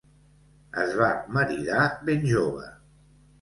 [0.83, 2.73] Es va maridar ben jove.